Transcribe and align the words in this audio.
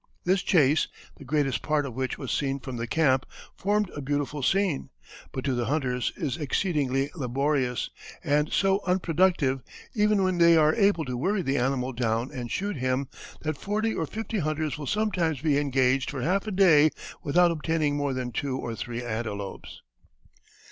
This 0.23 0.41
chase, 0.41 0.87
the 1.17 1.23
greater 1.23 1.51
part 1.61 1.85
of 1.85 1.93
which 1.93 2.17
was 2.17 2.31
seen 2.31 2.59
from 2.59 2.77
the 2.77 2.87
camp, 2.87 3.23
formed 3.55 3.91
a 3.91 4.01
beautiful 4.01 4.41
scene; 4.41 4.89
but 5.31 5.43
to 5.45 5.53
the 5.53 5.65
hunters 5.65 6.11
is 6.17 6.37
exceedingly 6.37 7.11
laborious, 7.13 7.91
and 8.23 8.51
so 8.51 8.81
unproductive, 8.87 9.61
even 9.93 10.23
when 10.23 10.39
they 10.39 10.57
are 10.57 10.73
able 10.73 11.05
to 11.05 11.15
worry 11.15 11.43
the 11.43 11.57
animal 11.59 11.93
down 11.93 12.31
and 12.31 12.49
shoot 12.49 12.77
him, 12.77 13.09
that 13.41 13.59
forty 13.59 13.93
or 13.93 14.07
fifty 14.07 14.39
hunters 14.39 14.75
will 14.75 14.87
sometimes 14.87 15.39
be 15.39 15.59
engaged 15.59 16.09
for 16.09 16.23
half 16.23 16.47
a 16.47 16.51
day 16.51 16.89
without 17.21 17.51
obtaining 17.51 17.95
more 17.95 18.15
than 18.15 18.31
two 18.31 18.57
or 18.57 18.73
three 18.75 19.03
antelopes." 19.03 19.83